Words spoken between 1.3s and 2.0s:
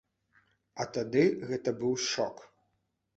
гэта быў